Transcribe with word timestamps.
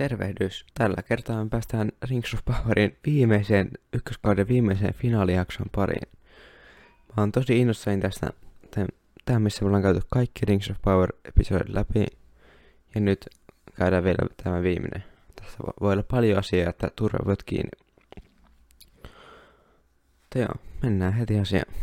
Tervehdys! 0.00 0.66
Tällä 0.74 1.02
kertaa 1.02 1.44
me 1.44 1.50
päästään 1.50 1.92
Rings 2.10 2.34
of 2.34 2.40
Powerin 2.44 2.96
viimeiseen, 3.06 3.70
ykköskauden 3.92 4.48
viimeiseen 4.48 4.94
finaalijakson 4.94 5.66
pariin. 5.74 6.08
Mä 7.08 7.22
oon 7.22 7.32
tosi 7.32 7.60
innoissani 7.60 8.00
tästä, 8.00 8.30
tämä 9.24 9.38
missä 9.38 9.62
me 9.62 9.66
ollaan 9.66 9.82
käyty 9.82 10.00
kaikki 10.08 10.46
Rings 10.46 10.70
of 10.70 10.76
Power-episodit 10.82 11.68
läpi. 11.68 12.06
Ja 12.94 13.00
nyt 13.00 13.26
käydään 13.74 14.04
vielä 14.04 14.28
tämä 14.44 14.62
viimeinen. 14.62 15.04
Tässä 15.36 15.58
voi 15.80 15.92
olla 15.92 16.02
paljon 16.02 16.38
asiaa, 16.38 16.70
että 16.70 16.90
turvavot 16.96 17.42
kiinni. 17.42 17.70
Mutta 20.20 20.38
joo, 20.38 20.54
mennään 20.82 21.12
heti 21.12 21.38
asiaan. 21.38 21.74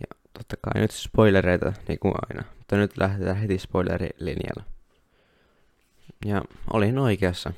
Ja 0.00 0.06
totta 0.32 0.56
kai 0.62 0.82
nyt 0.82 0.90
spoilereita, 0.90 1.72
niin 1.88 1.98
kuin 1.98 2.14
aina. 2.30 2.48
Mutta 2.58 2.76
nyt 2.76 2.98
lähdetään 2.98 3.36
heti 3.36 3.58
spoilerilinjalla. 3.58 4.75
Ja 6.24 6.42
olin 6.72 6.98
oikeassa. 6.98 7.52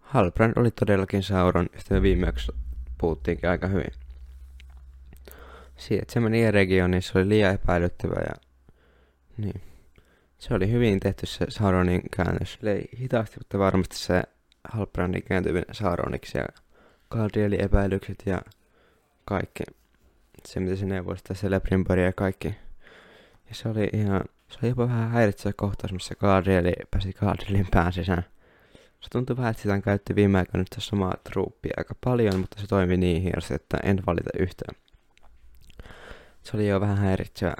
Halbrand 0.00 0.52
oli 0.56 0.70
todellakin 0.70 1.22
Sauron, 1.22 1.66
josta 1.74 1.94
me 1.94 2.02
viimeksi 2.02 2.52
puhuttiinkin 2.98 3.50
aika 3.50 3.66
hyvin. 3.66 3.92
Siitä 5.76 6.12
se 6.12 6.20
meni 6.20 6.50
region, 6.50 6.90
niin 6.90 7.02
se 7.02 7.18
oli 7.18 7.28
liian 7.28 7.54
epäilyttävä 7.54 8.20
ja 8.20 8.34
niin. 9.36 9.60
Se 10.38 10.54
oli 10.54 10.70
hyvin 10.70 11.00
tehty 11.00 11.26
se 11.26 11.46
Sauronin 11.48 12.02
käännös. 12.16 12.58
Eli 12.62 12.88
hitaasti, 13.00 13.36
mutta 13.38 13.58
varmasti 13.58 13.96
se 13.96 14.22
Halbrandin 14.68 15.22
kääntyminen 15.22 15.74
Sauroniksi 15.74 16.38
ja 16.38 16.46
Galadrielin 17.10 17.60
epäilykset 17.60 18.22
ja 18.26 18.42
kaikki. 19.24 19.64
Se, 20.46 20.60
mitä 20.60 20.76
se 20.76 20.86
neuvoi 20.86 21.16
Celebrimboria 21.34 22.04
ja 22.04 22.12
kaikki. 22.12 22.48
Ja 23.48 23.54
se 23.54 23.68
oli 23.68 23.88
ihan 23.92 24.24
se 24.54 24.58
oli 24.62 24.68
jopa 24.70 24.88
vähän 24.88 25.10
häiritsevä 25.10 25.52
kohtaus, 25.56 25.92
missä 25.92 26.14
Galadriel 26.14 26.72
pääsi 26.90 27.12
Galadrielin 27.12 27.66
pään 27.70 27.92
sisään. 27.92 28.24
Se 29.00 29.10
tuntui 29.12 29.36
vähän, 29.36 29.50
että 29.50 29.62
sitä 29.62 29.80
käytti 29.80 30.14
viime 30.14 30.38
aikoina 30.38 30.58
nyt 30.58 30.76
samaa 30.78 31.14
truuppia 31.30 31.74
aika 31.76 31.94
paljon, 32.04 32.40
mutta 32.40 32.60
se 32.60 32.66
toimi 32.66 32.96
niin 32.96 33.22
hienosti, 33.22 33.54
että 33.54 33.76
en 33.82 34.02
valita 34.06 34.30
yhtään. 34.38 34.76
Se 36.42 36.56
oli 36.56 36.68
jo 36.68 36.80
vähän 36.80 36.98
häiritsevä. 36.98 37.54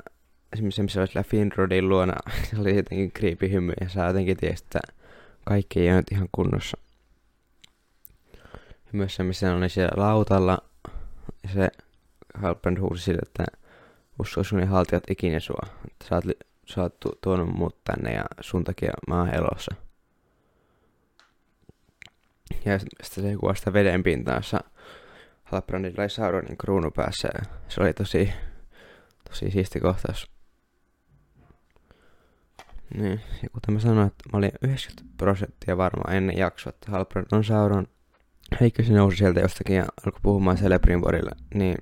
Esimerkiksi 0.53 0.83
missä 0.83 1.01
oli 1.01 1.07
sillä 1.07 1.23
Finrodin 1.23 1.89
luona, 1.89 2.15
se 2.51 2.61
oli 2.61 2.77
jotenkin 2.77 3.13
creepy 3.13 3.51
hymy 3.51 3.73
ja 3.81 3.89
sä 3.89 4.07
jotenkin 4.07 4.37
tiesit, 4.37 4.65
että 4.65 4.81
kaikki 5.45 5.81
ei 5.81 5.89
ole 5.89 5.97
nyt 5.97 6.13
ihan 6.13 6.29
kunnossa. 6.33 6.79
Ja 8.63 8.93
myös 8.93 9.15
se, 9.15 9.23
missä 9.23 9.55
oli 9.55 9.69
siellä 9.69 10.03
lautalla, 10.03 10.59
se 11.55 11.69
Halbrand 12.35 12.79
huusi 12.79 13.03
sille, 13.03 13.21
että 13.23 13.45
usko 14.19 14.45
sun 14.45 14.67
haltijat 14.67 15.05
ikinä 15.11 15.41
sua. 15.41 15.69
Että 15.87 16.09
sä 16.09 16.15
oot 16.15 16.25
sä 16.67 16.83
oot 16.83 17.01
tu- 17.01 17.19
tuonut 17.21 17.49
mut 17.49 17.85
tänne 17.85 18.13
ja 18.13 18.25
sun 18.41 18.65
takia 18.65 18.93
mä 19.09 19.19
oon 19.19 19.35
elossa. 19.35 19.75
Ja 22.65 22.79
sitten 22.79 23.25
se 23.25 23.37
kuvaa 23.37 23.55
sitä 23.55 23.73
veden 23.73 24.03
pintaa, 24.03 24.37
jossa 24.37 24.61
Halbrandilla 25.45 26.09
Sauronin 26.09 26.57
kruunu 26.57 26.91
päässä 26.91 27.29
se 27.69 27.83
oli 27.83 27.93
tosi, 27.93 28.33
tosi 29.29 29.51
siisti 29.51 29.81
kohtaus. 29.81 30.31
Niin, 32.95 33.21
ja 33.43 33.49
kuten 33.53 33.75
mä 33.75 33.81
sanoin, 33.81 34.07
että 34.07 34.25
mä 34.33 34.39
olin 34.39 34.53
90 34.63 35.17
prosenttia 35.17 35.77
varma 35.77 36.13
ennen 36.13 36.39
jaksoa, 36.39 36.71
että 36.71 36.91
Halbrand 36.91 37.27
on 37.33 37.45
Sauron. 37.45 37.87
Heikki 38.61 38.85
se 38.85 38.93
nousi 38.93 39.17
sieltä 39.17 39.41
jostakin 39.41 39.77
ja 39.77 39.85
alkoi 40.07 40.21
puhumaan 40.23 40.57
Celebrimborille, 40.57 41.31
niin 41.55 41.77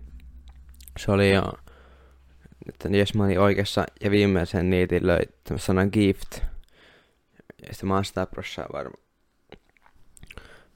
se 0.98 1.12
oli 1.12 1.34
jo 1.34 1.52
että 2.68 2.88
jos 2.88 3.14
mä 3.14 3.24
olin 3.24 3.40
oikeassa 3.40 3.84
ja 4.00 4.10
viimeisen 4.10 4.70
niitin 4.70 5.06
löi 5.06 5.20
sanan 5.56 5.88
gift. 5.92 6.38
Ja 7.66 7.68
sitten 7.70 7.88
mä 7.88 7.94
oon 7.94 8.04
sitä 8.04 8.26
prossaa 8.26 8.66
varma. 8.72 8.96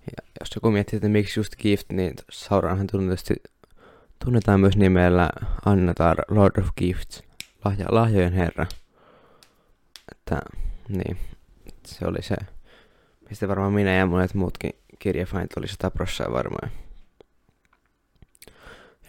Ja 0.06 0.26
jos 0.40 0.50
joku 0.54 0.70
miettii, 0.70 0.96
että 0.96 1.08
miksi 1.08 1.40
just 1.40 1.56
gift, 1.56 1.92
niin 1.92 2.14
Sauronhan 2.30 2.86
tunnetusti 2.86 3.34
tunnetaan 4.24 4.60
myös 4.60 4.76
nimellä 4.76 5.30
Annatar 5.64 6.16
Lord 6.28 6.58
of 6.58 6.68
Gifts, 6.76 7.22
lahja, 7.64 7.86
lahjojen 7.88 8.32
herra. 8.32 8.66
Että 10.12 10.40
niin, 10.88 11.16
se 11.86 12.06
oli 12.06 12.22
se, 12.22 12.36
mistä 13.28 13.48
varmaan 13.48 13.72
minä 13.72 13.94
ja 13.94 14.06
monet 14.06 14.34
muutkin 14.34 14.72
kirjafainit 14.98 15.56
oli 15.56 15.68
sitä 15.68 15.90
prossaa 15.90 16.32
varmaan. 16.32 16.70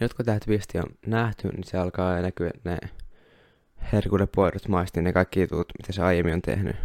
Nyt 0.00 0.14
kun 0.14 0.24
tämä 0.24 0.40
twisti 0.40 0.78
on 0.78 0.86
nähty, 1.06 1.48
niin 1.48 1.64
se 1.64 1.78
alkaa 1.78 2.20
näkyä 2.20 2.50
ne 2.64 2.78
herkulle 3.92 4.26
poidot 4.26 4.68
maistiin 4.68 5.04
ne 5.04 5.12
kaikki 5.12 5.40
jutut, 5.40 5.72
mitä 5.78 5.92
se 5.92 6.02
aiemmin 6.02 6.34
on 6.34 6.42
tehnyt. 6.42 6.76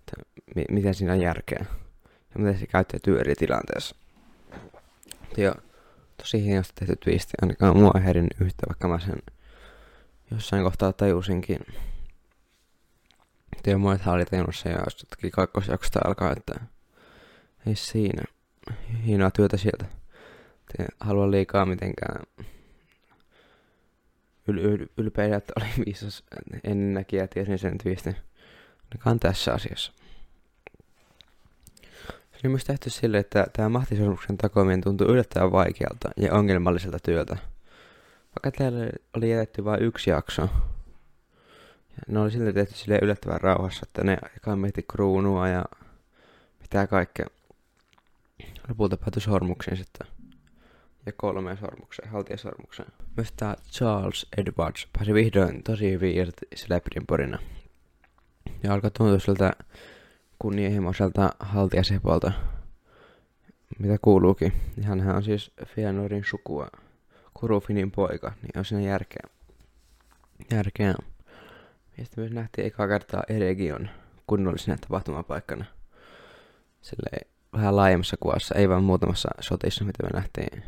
Että 0.00 0.26
mi- 0.56 0.64
miten 0.70 0.94
siinä 0.94 1.12
on 1.12 1.20
järkeä. 1.20 1.66
Ja 2.34 2.40
miten 2.40 2.58
se 2.58 2.66
käyttäytyy 2.66 3.20
eri 3.20 3.34
tilanteessa. 3.34 3.96
Ja 5.36 5.54
tosi 6.16 6.44
hienosti 6.44 6.72
tehty 6.74 6.96
twisti. 6.96 7.32
Ainakaan 7.42 7.76
mua 7.76 8.00
herin 8.04 8.28
yhtä, 8.40 8.66
vaikka 8.68 8.88
mä 8.88 8.98
sen 8.98 9.22
jossain 10.30 10.62
kohtaa 10.62 10.92
tajusinkin. 10.92 11.58
Ja 13.66 13.78
monethan 13.78 14.14
oli 14.14 14.24
tajunnut 14.24 14.56
sen 14.56 14.72
jo 14.72 14.78
jostakin 14.78 15.30
kakkosjaksosta 15.30 16.00
alkaa, 16.04 16.32
että 16.32 16.54
ei 17.66 17.76
siinä. 17.76 18.22
Hienoa 19.06 19.30
työtä 19.30 19.56
sieltä 19.56 19.84
en 20.78 20.86
halua 21.00 21.30
liikaa 21.30 21.66
mitenkään 21.66 22.22
yl- 24.50 24.60
yl- 24.60 24.88
ylpeä, 24.96 25.36
että 25.36 25.52
oli 25.56 25.84
viisas 25.86 26.24
ennenkin 26.64 27.18
ja 27.18 27.28
tiesin 27.28 27.58
sen 27.58 27.78
twistin. 27.78 28.16
Ainakaan 28.84 29.20
tässä 29.20 29.54
asiassa. 29.54 29.92
Se 32.32 32.40
oli 32.44 32.50
myös 32.50 32.64
tehty 32.64 32.90
sille, 32.90 33.18
että 33.18 33.46
tämä 33.52 33.68
mahtisosmuksen 33.68 34.38
takominen 34.38 34.80
tuntui 34.80 35.06
yllättävän 35.06 35.52
vaikealta 35.52 36.10
ja 36.16 36.34
ongelmalliselta 36.34 36.98
työltä. 36.98 37.36
Vaikka 38.28 38.58
täällä 38.58 38.90
oli 39.16 39.30
jätetty 39.30 39.64
vain 39.64 39.82
yksi 39.82 40.10
jakso. 40.10 40.42
Ja 41.96 42.02
ne 42.08 42.20
oli 42.20 42.30
silti 42.30 42.52
tehty 42.52 42.74
sille 42.74 42.98
yllättävän 43.02 43.40
rauhassa, 43.40 43.80
että 43.82 44.04
ne 44.04 44.18
aikaan 44.22 44.58
mieti 44.58 44.82
kruunua 44.82 45.48
ja 45.48 45.64
mitä 46.60 46.86
kaikkea. 46.86 47.26
Lopulta 48.68 48.96
päätyi 48.96 49.22
sormuksiin 49.22 49.76
sitten 49.76 50.13
ja 51.06 51.12
kolmeen 51.16 51.58
sormukseen, 51.58 52.08
haltijasormukseen. 52.08 52.92
Myös 53.16 53.32
tämä 53.32 53.56
Charles 53.70 54.26
Edwards 54.36 54.88
pääsi 54.92 55.14
vihdoin 55.14 55.62
tosi 55.62 55.90
hyvin 55.90 56.16
irti 56.16 56.46
Celebrin 56.56 57.06
porina. 57.06 57.38
Ja 58.62 58.74
alkoi 58.74 58.90
tuntua 58.90 59.18
siltä 59.18 59.52
kunnianhimoiselta 60.38 61.30
haltijasepolta, 61.40 62.32
mitä 63.78 63.98
kuuluukin. 64.02 64.52
Ja 64.76 64.82
hänhän 64.84 65.16
on 65.16 65.22
siis 65.22 65.52
Fëanorin 65.62 66.28
sukua, 66.30 66.68
Kurufinin 67.34 67.90
poika, 67.90 68.32
niin 68.42 68.58
on 68.58 68.64
siinä 68.64 68.82
järkeä. 68.82 69.30
Järkeä. 70.50 70.94
Ja 71.98 72.04
sitten 72.04 72.24
myös 72.24 72.32
nähtiin 72.32 72.66
eka 72.66 72.88
kertaa 72.88 73.22
Eregion 73.28 73.88
kunnollisena 74.26 74.76
tapahtumapaikkana. 74.76 75.64
Silleen 76.82 77.28
vähän 77.52 77.76
laajemmassa 77.76 78.16
kuvassa, 78.20 78.54
ei 78.54 78.68
vaan 78.68 78.84
muutamassa 78.84 79.28
sotissa, 79.40 79.84
mitä 79.84 80.02
me 80.02 80.08
nähtiin 80.12 80.62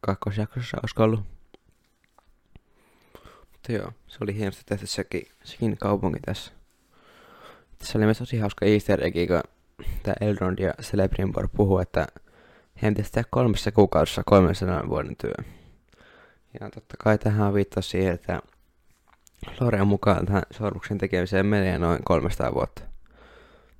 kakkosjaksossa, 0.00 0.76
olisiko 0.82 1.02
ollut. 1.02 1.20
Mutta 3.52 3.72
joo, 3.72 3.92
se 4.08 4.18
oli 4.20 4.34
hienosti 4.34 4.62
tehty 4.66 4.86
sekin, 4.86 5.28
sekin 5.44 5.76
kaupunki 5.78 6.20
tässä. 6.20 6.52
Tässä 7.78 7.98
oli 7.98 8.04
myös 8.04 8.18
tosi 8.18 8.38
hauska 8.38 8.66
easter 8.66 9.04
egg, 9.04 9.14
kun 9.28 9.42
tämä 10.02 10.14
Elrond 10.20 10.58
ja 10.58 10.74
Celebrimbor 10.82 11.48
puhuu, 11.56 11.78
että 11.78 12.06
pitäisi 12.74 13.12
tehdä 13.12 13.28
kolmessa 13.30 13.72
kuukaudessa 13.72 14.22
300 14.26 14.88
vuoden 14.88 15.16
työ. 15.16 15.34
Ja 16.60 16.70
totta 16.70 16.96
kai 16.98 17.18
tähän 17.18 17.54
viittaa 17.54 17.82
siihen, 17.82 18.14
että 18.14 18.40
Lorean 19.60 19.86
mukaan 19.86 20.26
tähän 20.26 20.42
sormuksen 20.50 20.98
tekemiseen 20.98 21.46
menee 21.46 21.78
noin 21.78 22.04
300 22.04 22.54
vuotta. 22.54 22.82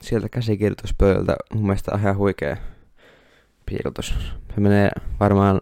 Sieltä 0.02 0.28
käsikirjoituspöydältä 0.28 1.36
mun 1.54 1.62
mielestä 1.62 1.90
on 1.94 2.00
ihan 2.00 2.16
huikea 2.16 2.56
piilotus. 3.66 4.14
Se 4.54 4.60
menee 4.60 4.90
varmaan 5.20 5.60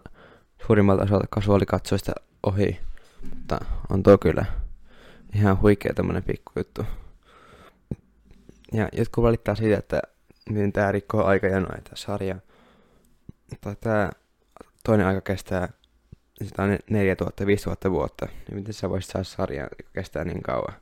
suurimmalta 0.69 1.03
osalta 1.03 1.27
kasuaalikatsoista 1.29 2.11
ohi, 2.43 2.79
mutta 3.29 3.59
on 3.89 4.03
tuo 4.03 4.17
kyllä 4.17 4.45
ihan 5.35 5.61
huikea 5.61 5.93
tämmönen 5.93 6.23
pikkujuttu. 6.23 6.85
Ja 8.73 8.89
jotkut 8.91 9.23
valittaa 9.23 9.55
siitä, 9.55 9.77
että 9.77 10.01
miten 10.49 10.73
tää 10.73 10.91
rikkoo 10.91 11.23
aikajanoja 11.23 11.81
tää 11.81 11.95
sarja. 11.95 12.35
Tai 13.61 13.75
tää 13.79 14.11
toinen 14.83 15.07
aika 15.07 15.21
kestää 15.21 15.69
sitä 16.43 16.63
on 16.63 16.69
4000-5000 17.87 17.91
vuotta, 17.91 18.25
niin 18.25 18.55
miten 18.55 18.73
sä 18.73 18.89
voisit 18.89 19.11
saada 19.11 19.23
sarjan, 19.23 19.69
joka 19.79 19.91
kestää 19.93 20.23
niin 20.23 20.43
kauan? 20.43 20.73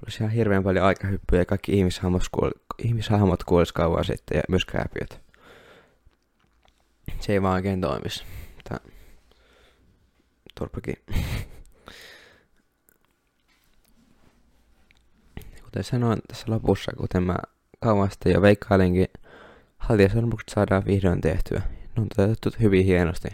Tulisi 0.00 0.18
ihan 0.22 0.30
hirveän 0.30 0.62
paljon 0.62 0.86
aikahyppyjä 0.86 1.40
ja 1.40 1.46
kaikki 1.46 1.72
ihmishahmot, 1.72 2.22
kuul- 2.36 2.76
ihmishahmot 2.78 3.44
kuulisi 3.44 3.74
kauan 3.74 4.04
sitten 4.04 4.36
ja 4.36 4.42
myös 4.48 4.64
kääpiöt. 4.64 5.20
Se 7.20 7.32
ei 7.32 7.42
vaan 7.42 7.54
oikein 7.54 7.80
toimisi. 7.80 8.24
Tää 8.64 8.78
Torpakin. 10.54 10.96
kuten 15.72 15.84
sanoin 15.84 16.18
tässä 16.28 16.46
lopussa, 16.48 16.92
kuten 16.96 17.22
mä 17.22 17.36
kauan 17.80 18.10
jo 18.24 18.42
veikkailinkin, 18.42 19.08
haltijasormukset 19.78 20.48
saadaan 20.48 20.84
vihdoin 20.86 21.20
tehtyä. 21.20 21.62
Ne 21.96 22.02
on 22.02 22.08
toteutettu 22.08 22.50
hyvin 22.60 22.84
hienosti. 22.84 23.28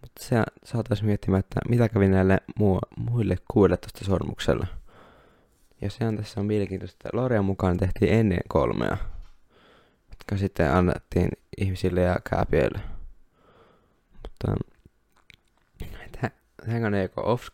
Mutta 0.00 0.24
se 0.24 0.42
saataisiin 0.64 1.06
miettimään, 1.06 1.40
että 1.40 1.60
mitä 1.68 1.88
kävi 1.88 2.08
näille 2.08 2.38
muu, 2.58 2.78
muille 2.96 3.36
16 3.52 4.04
sormuksella. 4.04 4.66
Ja 5.80 5.90
se 5.90 6.04
on 6.04 6.16
tässä 6.16 6.40
on 6.40 6.46
mielenkiintoista, 6.46 6.96
että 6.96 7.16
Lorean 7.16 7.44
mukaan 7.44 7.76
tehtiin 7.76 8.12
ennen 8.12 8.40
kolmea, 8.48 8.96
jotka 10.10 10.36
sitten 10.36 10.72
annettiin 10.72 11.28
ihmisille 11.58 12.00
ja 12.00 12.16
kääpiöille. 12.30 12.80
Mutta 14.48 16.30
hän 16.66 16.84
on 16.84 17.00
joko 17.02 17.32
off 17.32 17.48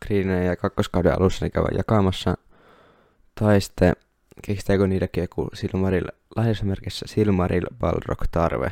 ja 0.44 0.56
kakkoskauden 0.56 1.12
alussa 1.19 1.44
niin 1.44 1.53
käydä 1.53 1.69
jakamassa, 1.77 2.35
tai 3.41 3.61
sitten 3.61 3.93
keksitääkö 4.43 4.87
niitäkin 4.87 5.23
joku 5.23 5.49
Silmaril, 5.55 6.06
merkissä 6.62 7.06
Silmaril 7.09 7.67
Balrog 7.79 8.23
tarve, 8.31 8.67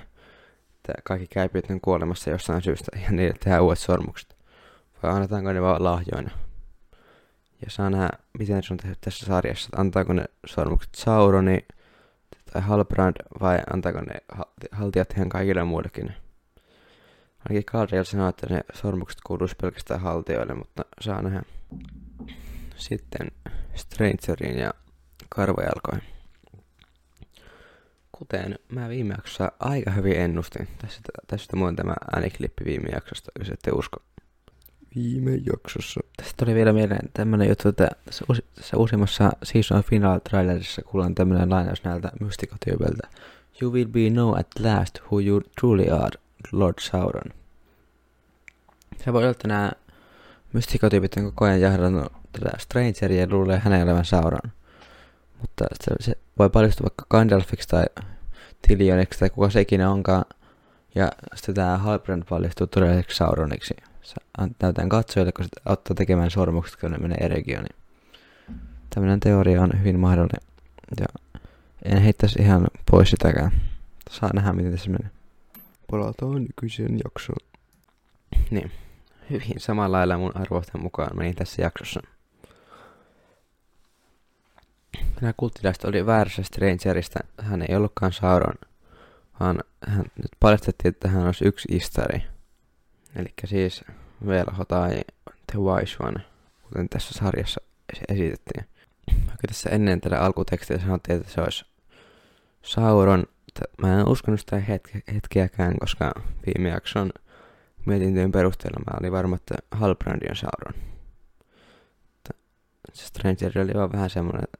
että 0.76 0.92
kaikki 1.04 1.26
käypiöt 1.26 1.70
on 1.70 1.80
kuolemassa 1.80 2.30
jossain 2.30 2.62
syystä 2.62 2.98
ja 3.04 3.10
niille 3.10 3.34
tehdään 3.44 3.62
uudet 3.62 3.78
sormukset. 3.78 4.36
Vai 5.02 5.12
annetaanko 5.12 5.52
ne 5.52 5.62
vaan 5.62 5.84
lahjoina? 5.84 6.30
Ja 7.64 7.70
saa 7.70 7.90
nähdä, 7.90 8.10
miten 8.38 8.62
se 8.62 8.74
on 8.74 8.78
tehty 8.78 8.98
tässä 9.00 9.26
sarjassa. 9.26 9.66
Että 9.66 9.80
antaako 9.80 10.12
ne 10.12 10.24
sormukset 10.46 10.94
Sauroni 10.94 11.66
tai 12.52 12.62
Halbrand 12.62 13.16
vai 13.40 13.58
antaako 13.72 14.00
ne 14.00 14.14
haltijat 14.70 15.12
ihan 15.16 15.28
kaikille 15.28 15.64
muillekin. 15.64 16.14
Ainakin 17.48 17.64
Galadriel 17.66 18.04
sanoo, 18.04 18.28
että 18.28 18.46
ne 18.50 18.60
sormukset 18.74 19.20
kuuluisi 19.26 19.56
pelkästään 19.60 20.00
haltijoille, 20.00 20.54
mutta 20.54 20.84
saa 21.00 21.22
nähdä. 21.22 21.42
Sitten 22.76 23.26
Strangerin 23.74 24.58
ja 24.58 24.70
karvajalkoihin. 25.28 26.14
Kuten 28.12 28.58
mä 28.68 28.88
viime 28.88 29.14
jaksossa 29.14 29.52
aika 29.60 29.90
hyvin 29.90 30.16
ennustin. 30.16 30.68
Tässä, 30.78 31.00
tästä 31.26 31.56
muun 31.56 31.76
tämä 31.76 31.94
ääniklippi 32.14 32.64
viime 32.64 32.88
jaksosta, 32.92 33.30
jos 33.38 33.48
ette 33.48 33.70
usko. 33.72 34.02
Viime 34.94 35.30
jaksossa. 35.34 36.00
Tästä 36.16 36.44
tuli 36.44 36.54
vielä 36.54 36.72
mieleen 36.72 37.10
tämmönen 37.12 37.48
juttu, 37.48 37.68
että 37.68 37.88
tässä, 38.04 38.24
uusi, 38.28 38.44
tässä 38.54 38.76
uusimmassa 38.76 39.30
season 39.42 39.82
final 39.82 40.18
trailerissa 40.18 40.82
kuullaan 40.82 41.14
tämmönen 41.14 41.50
lainaus 41.50 41.84
näiltä 41.84 42.12
mystikotyypiltä. 42.20 43.08
You 43.62 43.72
will 43.72 43.88
be 43.88 44.10
know 44.10 44.38
at 44.38 44.46
last 44.60 45.00
who 45.00 45.20
you 45.20 45.42
truly 45.60 45.90
are, 45.90 46.18
Lord 46.52 46.74
Sauron. 46.80 47.32
Se 49.04 49.12
voi 49.12 49.22
olla, 49.22 49.30
että 49.30 49.48
nämä 49.48 49.72
mystikotyypit 50.52 51.16
on 51.16 51.24
koko 51.24 51.44
ajan 51.44 51.60
jahdannut 51.60 52.12
tätä 52.32 52.50
Strangeria 52.58 53.20
ja 53.20 53.26
luulee 53.30 53.58
hänen 53.58 53.82
olevan 53.82 54.04
Sauron. 54.04 54.52
Mutta 55.40 55.64
se, 55.80 55.94
se 56.00 56.18
voi 56.38 56.50
paljastua 56.50 56.84
vaikka 56.84 57.06
Gandalfiksi 57.10 57.68
tai 57.68 57.84
Tillioniksi 58.62 59.18
tai 59.18 59.30
kuka 59.30 59.50
se 59.50 59.60
ikinä 59.60 59.90
onkaan. 59.90 60.24
Ja 60.94 61.12
sitten 61.34 61.54
tämä 61.54 61.78
Halbrand 61.78 62.22
paljastuu 62.28 62.66
todelliseksi 62.66 63.16
Sauroniksi. 63.16 63.74
Näytän 64.62 64.88
katsojille, 64.88 65.32
kun 65.32 65.44
se 65.44 65.50
ottaa 65.66 65.94
tekemään 65.94 66.30
sormukset, 66.30 66.80
kun 66.80 66.90
ne 66.90 66.98
menee 66.98 67.18
Eregioniin. 67.20 67.76
Tämmöinen 68.90 69.20
teoria 69.20 69.62
on 69.62 69.70
hyvin 69.78 69.98
mahdollinen. 69.98 70.42
Ja 71.00 71.06
en 71.82 71.98
heittäisi 71.98 72.42
ihan 72.42 72.66
pois 72.90 73.10
sitäkään. 73.10 73.50
Saa 74.10 74.30
nähdä, 74.34 74.52
miten 74.52 74.72
tässä 74.72 74.90
menee. 74.90 75.10
Palataan 75.94 76.42
nykyiseen 76.42 76.98
jaksoon. 77.04 77.48
Niin. 78.50 78.72
Hyvin 79.30 79.60
samalla 79.60 79.96
lailla 79.96 80.18
mun 80.18 80.36
arvoisten 80.36 80.82
mukaan 80.82 81.16
meni 81.16 81.34
tässä 81.34 81.62
jaksossa. 81.62 82.00
Nämä 85.20 85.32
kulttilaiset 85.36 85.84
oli 85.84 86.06
väärässä 86.06 86.42
Strangerista. 86.42 87.20
Hän 87.42 87.62
ei 87.68 87.76
ollutkaan 87.76 88.12
Sauron, 88.12 88.54
vaan 89.40 89.58
hän 89.86 90.04
nyt 90.16 90.30
paljastettiin, 90.40 90.94
että 90.94 91.08
hän 91.08 91.26
olisi 91.26 91.44
yksi 91.44 91.68
Istari. 91.76 92.22
Eli 93.16 93.32
siis 93.44 93.84
velho 94.26 94.64
tai 94.64 95.04
The 95.52 95.58
Wise 95.58 95.96
One, 96.00 96.24
kuten 96.62 96.88
tässä 96.88 97.14
sarjassa 97.14 97.60
esitettiin. 98.08 98.64
Vaikka 99.16 99.48
tässä 99.48 99.70
ennen 99.70 100.00
tällä 100.00 100.18
alkutekstiä 100.18 100.78
sanottiin, 100.78 101.20
että 101.20 101.32
se 101.32 101.40
olisi 101.40 101.64
Sauron. 102.62 103.26
Mä 103.82 104.00
en 104.00 104.08
uskonut 104.08 104.40
sitä 104.40 104.58
hetke, 104.60 105.02
hetkeäkään, 105.14 105.78
koska 105.78 106.12
viime 106.46 106.68
jakson 106.68 107.10
mietintöjen 107.86 108.32
perusteella 108.32 108.80
mä 108.86 108.98
olin 109.00 109.12
varma, 109.12 109.36
että 109.36 109.54
Halbrandi 109.70 110.26
on 110.30 110.36
Sauron. 110.36 110.74
Se 112.92 113.06
Stranger 113.06 113.58
oli 113.58 113.74
vaan 113.74 113.92
vähän 113.92 114.10
semmoinen, 114.10 114.44
että 114.44 114.58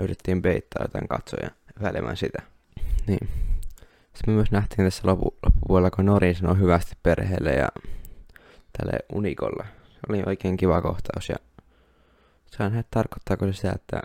yritettiin 0.00 0.42
peittää 0.42 0.84
jotain 0.84 1.08
katsoja 1.08 1.50
välimään 1.82 2.16
sitä. 2.16 2.42
Niin. 3.06 3.28
Sitten 4.14 4.34
me 4.34 4.34
myös 4.34 4.50
nähtiin 4.50 4.86
tässä 4.86 5.02
loppu, 5.04 5.36
loppupuolella, 5.46 5.90
kun 5.90 6.06
Nori 6.06 6.34
sanoi 6.34 6.58
hyvästi 6.58 6.96
perheelle 7.02 7.50
ja 7.52 7.68
tälle 8.78 8.98
Unikolle. 9.12 9.64
Se 9.88 9.98
oli 10.08 10.22
oikein 10.26 10.56
kiva 10.56 10.82
kohtaus 10.82 11.28
ja 11.28 11.36
saan 12.46 12.72
nähdä, 12.72 12.88
tarkoittaako 12.90 13.46
se 13.46 13.52
sitä, 13.52 13.72
että 13.74 14.02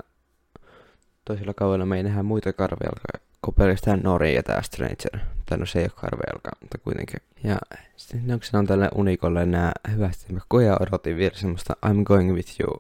toisella 1.26 1.54
kaudella 1.54 1.86
me 1.86 1.98
ei 1.98 2.04
nähdä 2.04 2.24
muita 2.24 2.54
karvejalkaa 2.54 3.33
kuin 3.44 3.56
pelkästään 3.56 4.00
Nori 4.00 4.36
ja 4.36 4.44
tää 4.44 4.62
Stranger. 4.62 5.20
Tai 5.46 5.58
no 5.58 5.66
se 5.66 5.80
ei 5.80 5.86
ole 5.86 5.92
karvejalkaa, 5.96 6.52
mutta 6.62 6.78
kuitenkin. 6.78 7.20
Ja 7.44 7.58
sitten 7.96 8.32
onko 8.32 8.46
on 8.54 8.68
tälle 8.68 8.90
Unikolle 8.96 9.46
nää 9.46 9.72
hyvästi. 9.92 10.34
Mä 10.34 10.40
koja 10.48 10.78
odotin 10.80 11.18
vielä 11.18 11.36
semmoista 11.36 11.74
I'm 11.86 12.04
going 12.04 12.34
with 12.34 12.60
you 12.60 12.80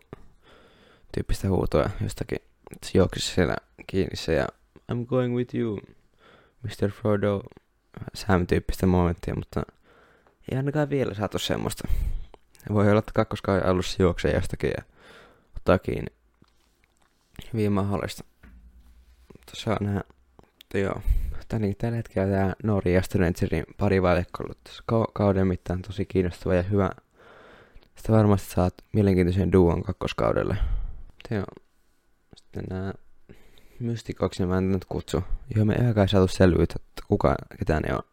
tyyppistä 1.16 1.50
huutoa 1.50 1.90
jostakin. 2.02 2.40
Se 2.84 2.98
juoksisi 2.98 3.34
siellä 3.34 3.56
kiinni 3.88 4.16
se 4.16 4.34
ja 4.34 4.48
I'm 4.92 5.06
going 5.06 5.36
with 5.36 5.56
you, 5.56 5.80
Mr. 6.64 6.92
Frodo. 6.92 7.44
Sam-tyyppistä 8.14 8.86
momenttia, 8.86 9.36
mutta 9.36 9.64
ei 10.52 10.58
ainakaan 10.58 10.90
vielä 10.90 11.14
saatu 11.14 11.40
semmoista. 11.40 11.88
Voi 12.74 12.90
olla, 12.90 13.00
että 13.00 13.12
kakkoskauden 13.14 13.66
alussa 13.66 14.04
juoksee 14.04 14.34
jostakin 14.34 14.72
ja 14.78 14.84
ottaa 15.58 15.80
kiinni. 15.80 16.14
Hyvin 17.54 17.72
mahdollista. 17.72 18.24
Mutta 19.38 19.52
saa 19.56 19.78
nähdä. 19.82 20.04
Mutta 20.74 20.78
joo. 20.78 21.02
Tännekin 21.48 21.78
tällä 21.78 21.96
hetkellä 21.96 22.38
tämä 22.38 22.54
Nori 22.64 22.94
ja 22.94 23.02
Strangerin 23.02 23.64
pari 23.78 24.02
vaihdekollut 24.02 24.58
ollut 24.92 25.12
kauden 25.14 25.48
mittaan 25.48 25.82
tosi 25.82 26.06
kiinnostava 26.06 26.54
ja 26.54 26.64
hyvä. 26.64 26.90
Sitä 27.96 28.12
varmasti 28.12 28.54
saat 28.54 28.74
mielenkiintoisen 28.94 29.52
duon 29.52 29.84
kakkoskaudelle. 29.84 30.58
Joo. 31.32 31.46
Sitten 32.36 32.64
nämä 32.70 32.94
mystikoksi, 33.80 34.46
mä 34.46 34.58
en 34.58 34.72
nyt 34.72 34.86
kutsu. 34.86 35.24
Joo, 35.56 35.66
me 35.66 35.74
ei 35.74 36.08
saatu 36.08 36.28
selvyyttä, 36.28 36.76
että 36.80 37.02
kuka, 37.08 37.36
ketä 37.60 37.80
ne 37.80 37.94
on. 37.94 38.04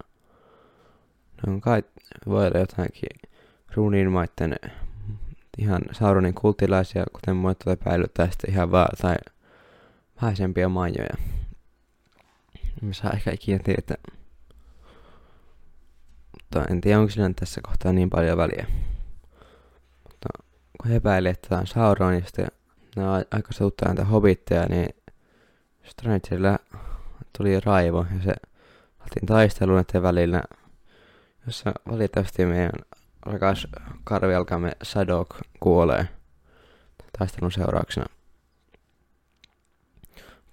Ne 1.46 1.52
on 1.52 1.60
kai, 1.60 1.82
voi 2.26 2.46
olla 2.46 2.58
jotainkin 2.58 3.30
ruunin 3.74 4.12
maitten 4.12 4.56
ihan 5.58 5.82
Sauronin 5.92 6.34
kultilaisia, 6.34 7.04
kuten 7.12 7.36
monet 7.36 7.66
epäilyttää 7.66 8.30
sitten 8.30 8.50
ihan 8.50 8.70
vaan, 8.70 8.96
tai 9.02 9.16
vähäisempiä 10.22 10.68
majoja. 10.68 11.14
Me 12.82 12.94
saa 12.94 13.10
ehkä 13.10 13.30
ikinä 13.30 13.58
tietää. 13.58 13.96
Mutta 16.32 16.64
en 16.70 16.80
tiedä, 16.80 16.98
onko 16.98 17.10
sillä 17.10 17.30
tässä 17.36 17.60
kohtaa 17.64 17.92
niin 17.92 18.10
paljon 18.10 18.38
väliä. 18.38 18.66
Mutta 20.02 20.28
kun 20.80 20.90
he 20.90 20.96
epäilee, 20.96 21.30
että 21.30 21.48
tämä 21.48 21.60
on 21.60 21.66
Sauron, 21.66 22.12
niin 22.12 22.24
sitten 22.24 22.46
on 22.96 23.24
aika 23.30 23.52
suuttaa 23.52 23.88
näitä 23.88 24.04
hobitteja, 24.04 24.66
niin 24.66 24.88
Strangerilla 25.84 26.58
tuli 27.38 27.60
raivo 27.60 28.06
ja 28.14 28.22
se 28.24 28.34
oltiin 29.00 29.26
taistelun 29.26 29.76
näiden 29.76 30.02
välillä, 30.02 30.42
jossa 31.46 31.72
valitettavasti 31.90 32.46
meidän 32.46 32.70
rakas 33.22 33.66
karvialkamme 34.04 34.72
Sadok 34.82 35.36
kuolee 35.60 36.08
taistelun 37.18 37.52
seurauksena. 37.52 38.06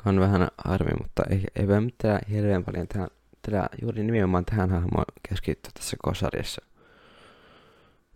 On 0.05 0.19
vähän 0.19 0.47
harmi, 0.65 0.91
mutta 1.01 1.23
ei, 1.29 1.43
ei 1.55 1.67
voi 1.67 1.81
mitään 1.81 2.19
hirveän 2.29 2.63
paljon 2.63 2.87
tähän, 2.87 3.07
tätä, 3.41 3.69
juuri 3.81 4.03
nimenomaan 4.03 4.45
tähän 4.45 4.69
hahmoon 4.69 5.05
keskittyä 5.29 5.71
tässä 5.73 5.97
kosarjassa. 6.03 6.61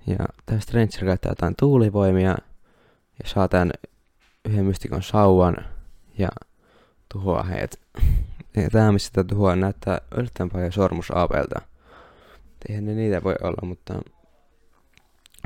Ja 0.08 0.18
tämä 0.46 0.60
Stranger 0.60 1.06
käyttää 1.06 1.32
jotain 1.32 1.56
tuulivoimia 1.60 2.38
ja 3.24 3.26
saa 3.26 3.48
tämän 3.48 3.72
yhden 4.46 4.66
mystikon 4.66 5.04
sauvan 5.04 5.56
ja 6.18 6.30
tuhoaa 7.14 7.44
heidät. 7.44 7.76
Ja 8.56 8.70
tämä, 8.70 8.92
missä 8.92 9.08
sitä 9.08 9.24
tuhoaa, 9.24 9.56
näyttää 9.56 10.02
yllättävän 10.18 10.50
paljon 10.50 10.72
sormusaapelta. 10.72 11.62
Eihän 12.70 12.86
ne 12.86 12.94
niitä 12.94 13.24
voi 13.24 13.36
olla, 13.44 13.68
mutta 13.68 13.94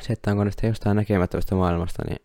se, 0.02 0.14
että 0.14 0.32
onko 0.32 0.46
sitten 0.46 0.68
jostain 0.68 0.96
näkemättömästä 0.96 1.56
maailmasta, 1.56 2.04
niin 2.10 2.25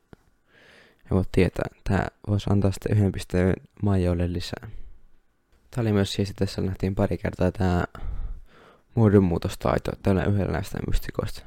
ei 1.11 1.17
voi 1.17 1.25
tietää. 1.33 1.65
Tämä 1.85 2.07
voisi 2.29 2.51
antaa 2.51 2.73
sitten 2.73 2.97
yhden 2.97 3.13
pisteen 3.13 3.55
majoille 3.83 4.33
lisää. 4.33 4.71
Tämä 5.71 5.83
oli 5.83 5.93
myös 5.93 6.13
siis, 6.13 6.33
tässä 6.37 6.63
nähtiin 6.63 6.95
pari 6.95 7.19
kertaa 7.19 7.53
tämä 7.53 7.85
muodonmuutostaito 8.95 9.91
tällä 10.03 10.25
yhdellä 10.25 10.53
näistä 10.53 10.79
mystikoista. 10.87 11.43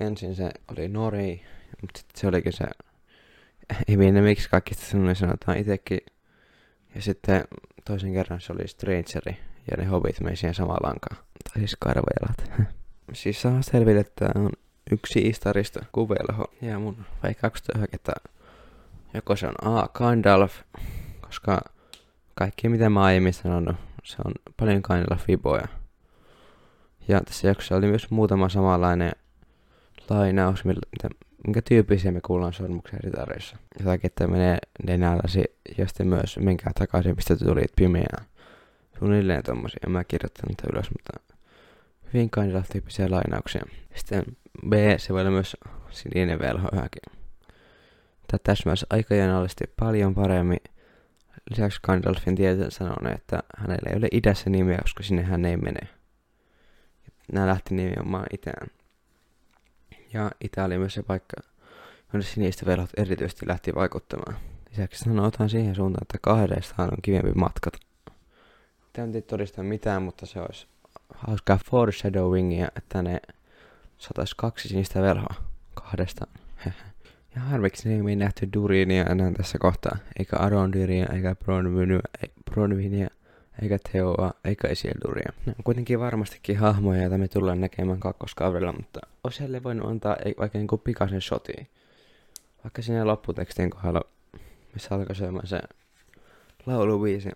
Ensin 0.00 0.34
se 0.34 0.50
oli 0.72 0.88
Nori, 0.88 1.44
mutta 1.82 1.98
sitten 1.98 2.20
se 2.20 2.26
olikin 2.26 2.52
se 2.52 2.64
ei 3.88 3.96
miksi 3.96 4.50
kaikki 4.50 4.74
sanoin 4.74 5.16
sanotaan 5.16 5.58
itsekin 5.58 6.00
Ja 6.94 7.02
sitten 7.02 7.44
toisen 7.84 8.12
kerran 8.12 8.40
se 8.40 8.52
oli 8.52 8.68
Strangeri 8.68 9.36
ja 9.70 9.76
ne 9.76 9.84
Hobbit 9.84 10.20
meni 10.20 10.36
siihen 10.36 10.54
samaan 10.54 10.80
lankaan. 10.82 11.16
Tai 11.16 11.58
siis 11.58 11.76
karvajalat. 11.80 12.68
siis 13.12 13.42
saa 13.42 13.62
selville, 13.62 14.00
että 14.00 14.30
on 14.34 14.50
yksi 14.90 15.20
istarista 15.20 15.84
kuvelho. 15.92 16.44
Ja 16.62 16.78
mun 16.78 17.04
veikkaukset 17.22 17.68
on 17.68 17.86
joko 19.14 19.36
se 19.36 19.46
on 19.46 19.78
A. 19.78 19.88
Gandalf, 19.88 20.54
koska 21.20 21.60
kaikki 22.34 22.68
mitä 22.68 22.90
mä 22.90 23.02
aiemmin 23.02 23.32
sanonut, 23.32 23.76
se 24.04 24.16
on 24.24 24.32
paljon 24.56 24.82
Gandalf-fiboja. 24.84 25.68
Ja 27.08 27.20
tässä 27.20 27.48
jaksossa 27.48 27.76
oli 27.76 27.86
myös 27.86 28.10
muutama 28.10 28.48
samanlainen 28.48 29.12
lainaus, 30.10 30.64
minkä 31.44 31.62
tyyppisiä 31.62 32.12
me 32.12 32.20
kuullaan 32.20 32.52
sormuksen 32.52 33.00
ritareissa. 33.00 33.56
Jotakin, 33.78 34.06
että 34.06 34.26
menee 34.26 34.58
nenälläsi 34.86 35.44
ja 35.78 35.86
sitten 35.86 36.06
myös 36.06 36.38
menkää 36.38 36.72
takaisin, 36.78 37.16
mistä 37.16 37.36
tulit 37.36 37.72
pimeään. 37.76 38.26
Suunnilleen 38.98 39.42
tommosia. 39.42 39.80
En 39.86 39.92
mä 39.92 40.04
kirjoittanut 40.04 40.48
niitä 40.48 40.64
ylös, 40.72 40.90
mutta 40.90 41.34
hyvin 42.12 42.30
Gandalf-tyyppisiä 42.32 43.10
lainauksia. 43.10 43.62
Sitten 43.94 44.22
B, 44.68 44.72
se 44.98 45.12
voi 45.12 45.20
olla 45.20 45.30
myös 45.30 45.56
sininen 45.90 46.38
velho 46.38 46.68
yhäkin. 46.72 47.19
Tätä 48.30 48.42
täsmäys 48.44 48.86
aikajanallisesti 48.90 49.64
paljon 49.80 50.14
paremmin. 50.14 50.60
Lisäksi 51.50 51.80
Gandalfin 51.82 52.36
tieteen 52.36 52.70
sanonut, 52.70 53.12
että 53.14 53.42
hänellä 53.56 53.90
ei 53.90 53.96
ole 53.96 54.08
idässä 54.12 54.50
nimeä, 54.50 54.78
koska 54.82 55.02
sinne 55.02 55.22
hän 55.22 55.44
ei 55.44 55.56
mene. 55.56 55.80
Nämä 57.32 57.46
lähti 57.46 57.74
nimenomaan 57.74 58.26
itään. 58.32 58.68
Ja 60.12 60.30
Itä 60.40 60.64
oli 60.64 60.78
myös 60.78 60.94
se 60.94 61.02
paikka, 61.02 61.36
jonne 62.12 62.26
sinistä 62.26 62.66
velhot 62.66 62.90
erityisesti 62.96 63.48
lähti 63.48 63.74
vaikuttamaan. 63.74 64.36
Lisäksi 64.70 65.04
sanotaan 65.04 65.50
siihen 65.50 65.74
suuntaan, 65.74 66.02
että 66.02 66.18
kahdestaan 66.22 66.88
on 66.92 67.02
kivempi 67.02 67.32
matkat. 67.34 67.74
Tämä 68.92 69.08
ei 69.14 69.22
todista 69.22 69.62
mitään, 69.62 70.02
mutta 70.02 70.26
se 70.26 70.40
olisi 70.40 70.66
hauskaa 71.14 71.58
foreshadowingia, 71.70 72.68
että 72.76 73.02
ne 73.02 73.20
satais 73.98 74.34
kaksi 74.34 74.68
sinistä 74.68 75.02
velhoa 75.02 75.34
kahdestaan. 75.74 76.32
ja 77.34 77.40
harviksi 77.40 77.88
ne 77.88 78.10
ei 78.10 78.16
nähty 78.16 78.48
Durinia 78.52 79.04
enää 79.04 79.32
tässä 79.32 79.58
kohtaa, 79.58 79.96
eikä 80.18 80.36
Arondiria, 80.36 81.06
eikä 81.06 81.36
Bronwynia, 82.50 83.08
eikä 83.62 83.78
Teoa, 83.92 84.32
eikä 84.44 84.68
Isilduria. 84.68 85.32
Ne 85.46 85.54
on 85.58 85.64
kuitenkin 85.64 86.00
varmastikin 86.00 86.58
hahmoja, 86.58 87.00
joita 87.00 87.18
me 87.18 87.28
tullaan 87.28 87.60
näkemään 87.60 88.00
kakkoskaudella, 88.00 88.72
mutta 88.72 89.00
olisi 89.24 89.40
heille 89.40 89.62
voinut 89.62 89.90
antaa 89.90 90.16
vaikka 90.38 90.58
niinku 90.58 90.78
pikaisen 90.78 91.20
shotiin. 91.20 91.68
Vaikka 92.64 92.82
sinne 92.82 93.04
lopputekstin 93.04 93.70
kohdalla, 93.70 94.00
missä 94.74 94.94
alkaa 94.94 95.14
syömään 95.14 95.46
se 95.46 95.60
lauluviisi. 96.66 97.30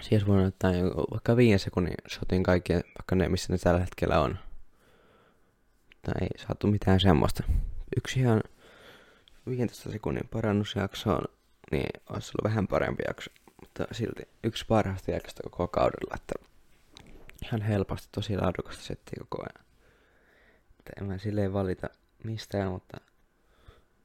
Siis 0.00 0.26
voinut 0.26 0.46
ottaa 0.46 0.72
vaikka 1.10 1.36
viiden 1.36 1.58
sekunnin 1.58 1.94
shotin 2.10 2.42
kaikkien, 2.42 2.82
vaikka 2.98 3.16
ne 3.16 3.28
missä 3.28 3.52
ne 3.52 3.58
tällä 3.58 3.80
hetkellä 3.80 4.20
on. 4.20 4.38
Mutta 5.94 6.12
ei 6.20 6.28
saatu 6.36 6.66
mitään 6.66 7.00
semmoista. 7.00 7.42
Yksi 7.96 8.20
ihan 8.20 8.40
15 9.48 9.92
sekunnin 9.92 10.28
parannusjakso 10.32 11.10
on, 11.10 11.24
niin 11.70 11.90
olisi 12.10 12.30
ollut 12.30 12.44
vähän 12.44 12.66
parempi 12.68 13.02
jakso 13.08 13.30
mutta 13.60 13.94
silti 13.94 14.22
yksi 14.44 14.64
parhaista 14.68 15.10
jälkeistä 15.10 15.42
koko 15.42 15.68
kaudella, 15.68 16.14
että 16.14 16.34
ihan 17.44 17.62
helposti 17.62 18.08
tosi 18.12 18.36
laadukasta 18.36 18.82
settiä 18.82 19.24
koko 19.28 19.42
ajan. 19.42 19.66
Että 20.78 20.92
en 21.00 21.06
mä 21.06 21.18
silleen 21.18 21.52
valita 21.52 21.88
mistään, 22.24 22.70
mutta 22.70 23.00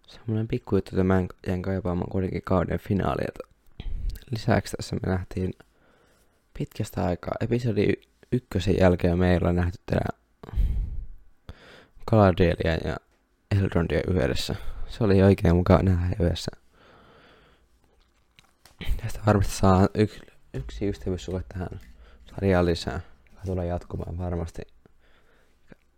semmoinen 0.08 0.48
pikku 0.48 0.76
juttu, 0.76 0.90
että 0.92 1.04
mä 1.04 1.24
jäin 1.48 1.62
kaipaamaan 1.62 2.10
kuitenkin 2.10 2.42
kauden 2.42 2.80
finaalia. 2.80 3.28
Lisäksi 4.32 4.78
tässä 4.78 4.96
me 4.96 5.12
nähtiin 5.12 5.54
pitkästä 6.58 7.06
aikaa 7.06 7.36
episodi 7.40 7.94
ykkösen 8.32 8.76
jälkeen 8.80 9.20
meillä 9.20 9.50
on 9.50 9.56
nähty 9.56 9.80
tätä 9.86 10.06
Galadrielia 12.08 12.78
ja 12.86 12.98
Elrondia 13.52 14.02
yhdessä. 14.08 14.56
Se 14.92 15.04
oli 15.04 15.24
oikein 15.24 15.56
mukava 15.56 15.84
nähdä 15.84 16.16
yhdessä. 16.20 16.52
Tästä 18.98 19.20
varmasti 19.26 19.54
saa 19.54 19.88
yksi, 19.94 20.20
yksi 20.54 20.90
ystävyyssuhde 20.90 21.44
tähän 21.54 21.80
sarjaan 22.30 22.66
lisää, 22.66 23.02
joka 23.32 23.42
tulee 23.46 23.66
jatkumaan 23.66 24.18
varmasti. 24.18 24.62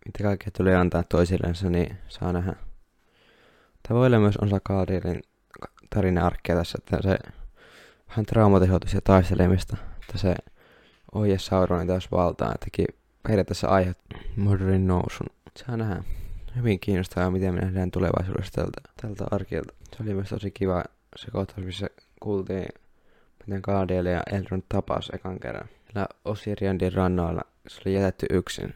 Mitä 0.06 0.22
kaikkea 0.22 0.50
tulee 0.56 0.76
antaa 0.76 1.02
toisillensa, 1.02 1.70
niin 1.70 1.98
saa 2.08 2.32
nähdä. 2.32 2.54
Olla 3.90 4.18
myös 4.18 4.36
osa 4.36 4.60
Kaadilin 4.62 5.22
tarina-arkkia 5.94 6.54
tässä, 6.54 6.78
että 6.80 7.02
se 7.02 7.18
vähän 8.08 8.26
traumatisoitus 8.26 8.94
ja 8.94 9.00
taistelemista, 9.00 9.76
että 10.00 10.18
se 10.18 10.34
Oje 11.14 11.38
Sauronin 11.38 11.88
taas 11.88 12.10
valtaa, 12.10 12.54
teki 12.64 12.84
periaatteessa 13.22 13.68
aihe 13.68 13.94
Mordorin 14.36 14.86
nousun. 14.86 15.26
Saa 15.56 15.76
nähdä. 15.76 16.04
Hyvin 16.56 16.80
kiinnostavaa, 16.80 17.30
miten 17.30 17.54
me 17.54 17.60
nähdään 17.60 17.90
tulevaisuudessa 17.90 18.52
tältä, 18.52 18.80
tältä 19.02 19.24
arkilta. 19.30 19.74
Se 19.96 20.02
oli 20.02 20.14
myös 20.14 20.28
tosi 20.28 20.50
kiva 20.50 20.84
se 21.16 21.30
kohtaus, 21.30 21.66
missä 21.66 21.86
kuultiin, 22.20 22.68
miten 23.46 23.60
Galadriel 23.62 24.06
ja 24.06 24.22
Elrond 24.32 24.62
tapas 24.68 25.10
ekan 25.14 25.40
kerran. 25.40 25.68
Ja 25.94 26.08
Osiriandin 26.24 26.92
rannoilla 26.92 27.42
se 27.68 27.80
oli 27.86 27.94
jätetty 27.94 28.26
yksin. 28.30 28.74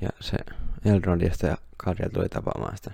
Ja 0.00 0.08
se 0.20 0.36
Elrondista 0.84 1.46
ja 1.46 1.56
Galadriel 1.78 2.10
tuli 2.10 2.28
tapaamaan 2.28 2.76
sitä. 2.76 2.90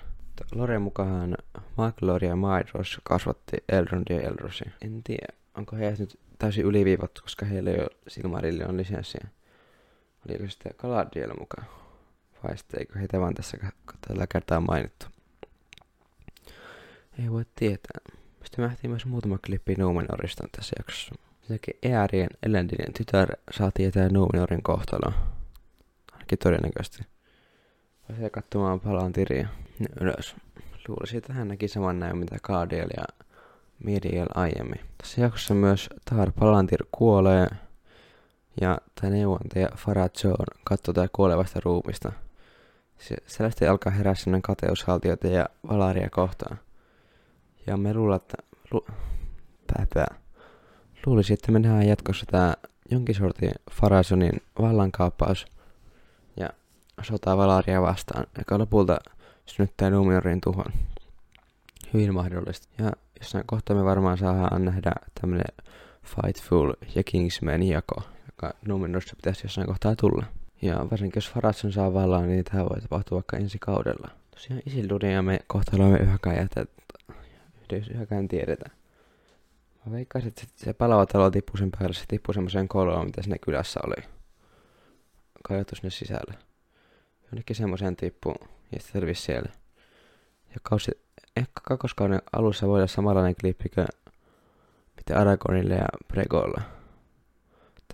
Loren 0.54 0.82
mukaan 0.82 1.36
Maclor 1.76 2.24
ja 2.24 2.36
Maedros 2.36 3.00
kasvatti 3.02 3.56
Elrondia 3.68 4.16
ja 4.16 4.28
Elrosia. 4.28 4.70
En 4.82 5.02
tiedä, 5.02 5.26
onko 5.54 5.76
he 5.76 5.96
nyt 5.98 6.20
täysin 6.38 6.64
yliviivattu, 6.64 7.22
koska 7.22 7.46
heillä 7.46 7.70
ei 7.70 7.80
ole 7.80 7.88
Silmarillion 8.08 8.76
lisenssiä. 8.76 9.26
Oliko 10.28 10.48
sitten 10.48 10.72
Galadriel 10.78 11.34
mukaan? 11.38 11.66
Vai 12.44 12.58
sitten 12.58 12.80
eikö 12.80 12.98
heitä 12.98 13.20
vaan 13.20 13.34
tässä 13.34 13.58
tällä 14.08 14.26
kertaa 14.26 14.60
mainittu? 14.60 15.06
Ei 17.18 17.30
voi 17.30 17.44
tietää. 17.56 18.00
Sitten 18.44 18.64
nähtiin 18.64 18.90
myös 18.90 19.06
muutama 19.06 19.38
klippi 19.46 19.74
Numenorista 19.78 20.48
tässä 20.56 20.74
jaksossa. 20.78 21.14
Sitäkin 21.42 21.74
Eärien 21.82 22.28
Elendinen 22.42 22.92
tytär 22.92 23.28
saa 23.50 23.70
tietää 23.74 24.08
Numenorin 24.08 24.62
kohtalo. 24.62 25.12
Ainakin 26.12 26.38
todennäköisesti. 26.38 27.02
Pääsee 28.08 28.30
katsomaan 28.30 28.80
palaan 28.80 29.12
tiriä 29.12 29.48
ylös. 30.00 30.36
Luulisin, 30.88 31.18
että 31.18 31.32
hän 31.32 31.48
näki 31.48 31.68
saman 31.68 31.98
näin 32.00 32.18
mitä 32.18 32.36
Kaadiel 32.42 32.88
ja 32.96 33.04
Miriel 33.84 34.26
aiemmin. 34.34 34.80
Tässä 34.98 35.20
jaksossa 35.20 35.54
myös 35.54 35.88
Tar 36.10 36.32
Palantir 36.32 36.84
kuolee 36.92 37.46
ja 38.60 38.78
tämä 39.00 39.10
neuvontaja 39.10 39.68
Farah 39.76 40.10
John 40.24 40.60
katsoo 40.64 40.94
tää 40.94 41.06
kuolevasta 41.12 41.60
ruumista. 41.64 42.12
Se 42.98 43.16
selvästi 43.26 43.66
alkaa 43.66 43.92
herää 43.92 44.14
sellainen 44.14 44.42
kateushaltijoita 44.42 45.26
ja 45.26 45.48
Valaria 45.68 46.10
kohtaan. 46.10 46.58
Ja 47.66 47.76
me 47.76 47.94
luulla, 47.94 48.16
että... 48.16 48.34
Lu, 48.70 48.86
pääpää. 49.66 50.14
Luulisin, 51.06 51.34
että 51.34 51.52
me 51.52 51.58
nähdään 51.58 51.88
jatkossa 51.88 52.26
tää 52.26 52.54
jonkin 52.90 53.14
sortin 53.14 53.52
Farasonin 53.70 54.42
vallankaappaus 54.60 55.46
ja 56.36 56.50
sota 57.02 57.36
Valaria 57.36 57.82
vastaan, 57.82 58.26
joka 58.38 58.58
lopulta 58.58 58.98
synnyttää 59.46 59.90
Numenorin 59.90 60.40
tuhon. 60.40 60.72
Hyvin 61.94 62.14
mahdollista. 62.14 62.68
Ja 62.78 62.92
jossain 63.20 63.44
kohtaa 63.46 63.76
me 63.76 63.84
varmaan 63.84 64.18
saadaan 64.18 64.64
nähdä 64.64 64.92
tämmönen 65.20 65.54
Fightful 66.04 66.72
ja 66.94 67.02
Kingsman 67.04 67.62
jako, 67.62 68.02
joka 68.26 68.54
Numenorissa 68.66 69.16
pitäisi 69.16 69.44
jossain 69.44 69.66
kohtaa 69.66 69.96
tulla. 69.96 70.26
Ja 70.64 70.86
varsinkin 70.90 71.16
jos 71.16 71.30
Farason 71.30 71.72
saa 71.72 71.94
vallan, 71.94 72.28
niin 72.28 72.44
tämä 72.44 72.64
voi 72.64 72.80
tapahtua 72.80 73.16
vaikka 73.16 73.36
ensi 73.36 73.58
kaudella. 73.58 74.10
Tosiaan 74.30 74.62
Isilduria 74.66 75.22
me 75.22 75.40
kohtaloimme 75.46 75.98
yhäkään 75.98 76.36
jätet 76.36 76.70
jos 77.72 77.88
yhäkään 77.88 78.28
tiedetä. 78.28 78.70
Mä 79.86 79.92
veikkaisin, 79.92 80.28
että 80.28 80.44
se 80.56 80.72
palava 80.72 81.06
talo 81.06 81.30
tippui 81.30 81.58
sen 81.58 81.70
päälle, 81.70 81.94
se 81.94 82.04
tippui 82.08 82.34
semmoiseen 82.34 82.68
koloon, 82.68 83.06
mitä 83.06 83.22
siinä 83.22 83.36
kylässä 83.38 83.80
oli. 83.86 84.04
Kajottu 85.44 85.74
sinne 85.74 85.90
sisälle. 85.90 86.34
Jonnekin 87.24 87.56
semmoiseen 87.56 87.96
tippuu, 87.96 88.34
ja 88.72 88.80
sitten 88.80 88.92
selvisi 88.92 89.22
siellä. 89.22 89.52
Ja 90.50 90.60
kausi, 90.62 90.90
ehkä 91.36 91.60
kakkoskauden 91.62 92.22
alussa 92.32 92.68
voi 92.68 92.78
olla 92.78 92.86
samanlainen 92.86 93.34
klippi 93.40 93.68
kuin 93.68 93.86
mitä 94.96 95.20
Aragonille 95.20 95.74
ja 95.74 95.88
Bregolla. 96.08 96.60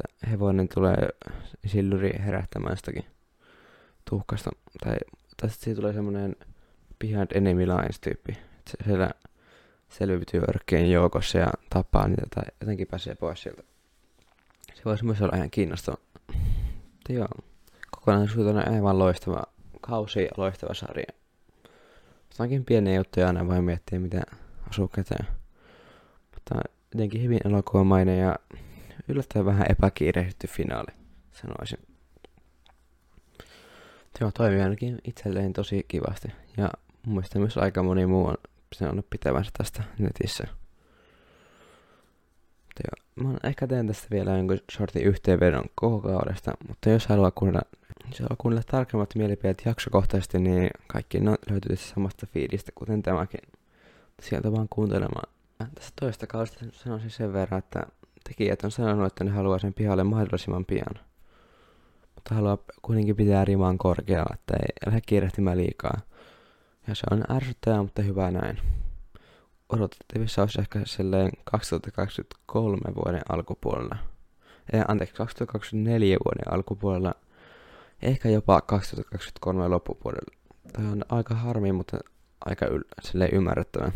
Että 0.09 0.27
hevonen 0.27 0.69
tulee 0.69 1.09
silluri 1.67 2.11
herättämään 2.19 2.77
sitäkin 2.77 3.05
tuhkasta. 4.11 4.51
Tai, 4.85 4.97
tai 5.37 5.51
sitten 5.51 5.77
tulee 5.77 5.93
semmoinen 5.93 6.37
behind 6.99 7.29
enemy 7.35 7.67
lines 7.67 8.01
tyyppi. 8.01 8.33
Että 8.33 8.85
siellä 8.85 9.11
selviytyy 9.89 10.41
örkkien 10.49 10.91
joukossa 10.91 11.39
ja 11.39 11.53
tappaa 11.71 12.09
niitä 12.09 12.23
tai 12.35 12.45
jotenkin 12.61 12.87
pääsee 12.87 13.15
pois 13.15 13.43
sieltä. 13.43 13.63
Se 14.75 14.83
voisi 14.85 15.05
myös 15.05 15.23
olla 15.23 15.37
ihan 15.37 15.51
kiinnostava. 15.51 15.97
Mutta 16.67 17.13
joo, 17.13 17.29
kokonaisuutena 17.91 18.75
aivan 18.75 18.99
loistava 18.99 19.43
kausi 19.81 20.23
ja 20.23 20.31
loistava 20.37 20.75
sarja. 20.75 21.07
Jotakin 22.31 22.65
pieniä 22.65 22.95
juttuja 22.95 23.27
aina 23.27 23.47
voi 23.47 23.63
miettiä, 23.63 23.99
mitä 23.99 24.23
asuu 24.71 24.89
käteen. 24.89 25.27
Mutta 26.35 26.55
jotenkin 26.95 27.23
hyvin 27.23 27.41
elokuvamainen 27.45 28.19
ja 28.19 28.37
yllättävän 29.11 29.47
vähän 29.47 29.67
epäkiirehditty 29.71 30.47
finaali, 30.47 30.93
sanoisin. 31.33 31.79
Tämä 34.19 34.31
toimii 34.31 34.61
ainakin 34.61 34.99
itselleen 35.05 35.53
tosi 35.53 35.85
kivasti 35.89 36.29
ja 36.57 36.71
mun 37.07 37.15
mielestä 37.15 37.39
myös 37.39 37.59
aika 37.59 37.83
moni 37.83 38.07
muu 38.07 38.27
on 38.27 38.37
sanonut 38.75 39.11
pitävänsä 39.11 39.51
tästä 39.59 39.83
netissä. 39.99 40.45
Joo, 42.85 43.27
mä 43.29 43.39
ehkä 43.45 43.67
teen 43.67 43.87
tästä 43.87 44.07
vielä 44.11 44.37
jonkun 44.37 44.59
shortin 44.73 45.03
yhteenvedon 45.03 45.65
koko 45.75 46.01
kaudesta, 46.09 46.53
mutta 46.69 46.91
jos 46.91 47.07
haluaa 47.07 47.31
kuunnella, 47.31 47.69
jos 48.09 48.19
haluaa 48.19 48.37
kuunnella 48.39 48.65
tarkemmat 48.71 49.15
mielipiteet 49.15 49.63
jaksokohtaisesti, 49.67 50.39
niin 50.39 50.71
kaikki 50.87 51.21
ne 51.21 51.31
löytyy 51.51 51.77
samasta 51.77 52.27
fiilistä, 52.27 52.73
kuten 52.75 53.03
tämäkin. 53.03 53.41
Sieltä 54.23 54.53
vaan 54.53 54.69
kuuntelemaan. 54.71 55.33
Tästä 55.75 55.93
toista 56.01 56.27
kaudesta 56.27 56.65
sanoisin 56.73 57.11
sen 57.11 57.33
verran, 57.33 57.59
että 57.59 57.83
tekijät 58.25 58.65
on 58.65 58.71
sanonut, 58.71 59.07
että 59.07 59.25
ne 59.25 59.31
haluaa 59.31 59.59
sen 59.59 59.75
pihalle 59.75 60.05
mahdollisimman 60.05 60.65
pian. 60.65 60.95
Mutta 62.15 62.35
haluaa 62.35 62.59
kuitenkin 62.83 63.17
pitää 63.17 63.45
rimaan 63.45 63.79
korkealla, 63.79 64.35
että 64.35 64.55
ei 64.57 64.69
lähde 64.87 65.01
kiirehtimään 65.07 65.59
liikaa. 65.59 66.01
Ja 66.87 66.95
se 66.95 67.03
on 67.11 67.37
ärsyttävää, 67.37 67.83
mutta 67.83 68.03
hyvä 68.03 68.31
näin. 68.31 68.59
Odotettavissa 69.69 70.43
olisi 70.43 70.61
ehkä 70.61 70.81
silleen 70.85 71.31
2023 71.45 72.81
vuoden 72.95 73.23
alkupuolella. 73.29 73.97
Ei, 74.73 74.83
anteeksi, 74.89 75.15
2024 75.15 76.17
vuoden 76.25 76.55
alkupuolella. 76.55 77.15
Ehkä 78.03 78.29
jopa 78.29 78.61
2023 78.61 79.69
loppupuolella. 79.69 80.37
Tämä 80.73 80.93
on 80.93 81.05
aika 81.09 81.35
harmi, 81.35 81.73
mutta 81.73 81.99
aika 82.45 82.67
yl- 82.67 83.29
ymmärrettävä. 83.33 83.93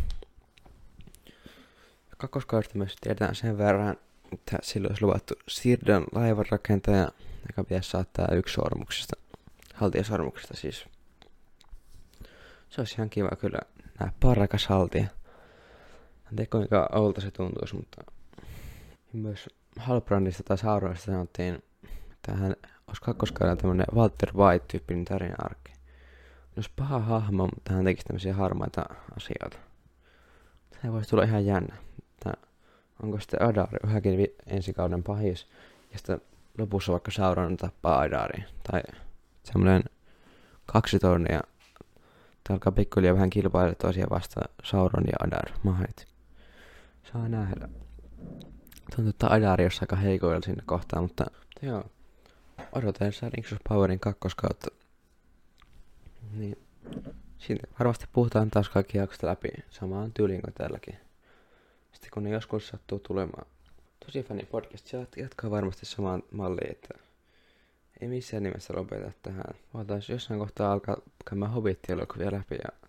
Kakkoskaudesta 2.19 2.79
myös 2.79 2.97
tiedetään 3.01 3.35
sen 3.35 3.59
verran, 3.59 3.97
että 4.35 4.59
silloin 4.63 4.93
olisi 4.93 5.05
luvattu 5.05 5.35
Sirdan 5.49 6.05
laivanrakentaja, 6.13 7.09
joka 7.49 7.65
pitäisi 7.65 7.91
saattaa 7.91 8.29
yksi 8.33 8.55
sormuksista, 8.55 9.17
haltijasormuksista 9.75 10.57
siis. 10.57 10.85
Se 12.69 12.81
olisi 12.81 12.95
ihan 12.95 13.11
kiva 13.11 13.29
kyllä 13.41 13.59
nähdä 14.01 14.13
parakas 14.21 14.67
haltija. 14.67 15.07
En 16.29 16.37
tiedä 16.37 16.51
kuinka 16.51 16.89
olta 16.93 17.21
se 17.21 17.31
tuntuisi, 17.31 17.77
mutta 17.77 18.05
myös 19.13 19.49
Halbrandista 19.79 20.43
tai 20.43 20.59
Sauronista 20.59 21.07
sanottiin, 21.07 21.63
että 22.13 22.33
hän 22.33 22.57
olisi 22.87 23.03
kakkoskaudella 23.03 23.57
tämmönen 23.57 23.87
Walter 23.95 24.33
White-tyyppinen 24.37 25.05
tarina-arkki. 25.05 25.73
Jos 26.57 26.69
paha 26.69 26.99
hahmo, 26.99 27.49
mutta 27.55 27.73
hän 27.73 27.85
tekisi 27.85 28.07
tämmöisiä 28.07 28.35
harmaita 28.35 28.85
asioita. 29.17 29.59
Se 30.83 30.93
voisi 30.93 31.11
tulla 31.11 31.23
ihan 31.23 31.47
jännä. 31.47 31.77
Että 32.03 32.33
onko 33.03 33.21
sitten 33.21 33.43
Adari 33.43 33.79
yhäkin 33.87 34.29
ensi 34.47 34.73
kauden 34.73 35.03
pahis, 35.03 35.47
ja 35.93 35.99
sitten 35.99 36.21
lopussa 36.59 36.93
vaikka 36.93 37.11
Sauron 37.11 37.57
tappaa 37.57 38.01
Adari. 38.01 38.45
Tai 38.71 38.83
semmoinen 39.43 39.83
kaksi 40.67 40.99
tonnia. 40.99 41.41
Tämä 42.45 42.55
alkaa 42.55 42.73
pikkuhiljaa 42.73 43.15
vähän 43.15 43.31
kilpailla 43.31 43.75
toisia 43.75 44.07
vastaan 44.11 44.49
Sauron 44.65 45.05
ja 45.07 45.27
Adar 45.27 45.51
mahit. 45.63 46.07
Saa 47.13 47.29
nähdä. 47.29 47.69
Tuntuu, 48.97 49.11
että 49.11 49.27
Adari 49.27 49.65
olisi 49.65 49.79
aika 49.81 49.97
heikoilla 49.97 50.41
sinne 50.41 50.63
kohtaan, 50.67 51.05
mutta 51.05 51.25
joo. 51.63 51.85
Odotan 52.73 53.13
Rings 53.23 53.53
of 53.53 53.59
Powerin 53.69 54.01
kakkoskautta. 54.01 54.67
Niin. 56.33 56.59
Siitä 57.39 57.67
varmasti 57.79 58.07
puhutaan 58.13 58.51
taas 58.51 58.69
kaikki 58.69 58.99
jaksot 58.99 59.23
läpi 59.23 59.49
samaan 59.71 60.13
tyyliin 60.13 60.43
kuin 60.43 60.55
tälläkin. 60.55 61.04
Sitten 61.95 62.11
kun 62.15 62.23
ne 62.23 62.31
joskus 62.31 62.69
sattuu 62.69 62.99
tulemaan. 62.99 63.47
Tosi 64.07 64.23
fani 64.23 64.47
podcast, 64.47 64.87
se 64.87 65.07
jatkaa 65.17 65.51
varmasti 65.51 65.87
samaan 65.87 66.23
malliin, 66.31 66.71
että 66.71 66.89
ei 68.01 68.09
missään 68.09 68.43
nimessä 68.43 68.75
lopeta 68.77 69.13
tähän. 69.23 69.55
Voitaisiin 69.75 70.15
jossain 70.15 70.41
kohtaa 70.41 70.73
alkaa 70.73 70.97
käymään 71.29 71.53
Hobbit-elokuvia 71.53 72.33
läpi 72.33 72.55
ja 72.55 72.89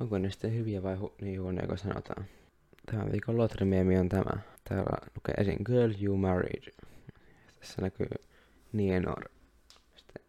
onko 0.00 0.18
ne 0.18 0.30
sitten 0.30 0.54
hyviä 0.54 0.82
vai 0.82 0.96
hu- 0.96 1.12
niin 1.20 1.42
huonoja 1.42 1.66
kuin 1.66 1.78
sanotaan. 1.78 2.24
Tämän 2.86 3.12
viikon 3.12 3.36
lotrimiemi 3.38 3.98
on 3.98 4.08
tämä. 4.08 4.40
Täällä 4.68 4.96
lukee 5.14 5.34
esim. 5.38 5.64
Girl 5.64 5.92
You 6.02 6.16
Married. 6.16 6.72
Tässä 7.60 7.82
näkyy 7.82 8.08
Nienor. 8.72 9.24
Sitten 9.96 10.22